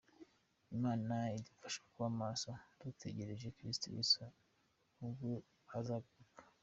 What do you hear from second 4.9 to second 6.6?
ubwo azagaruka.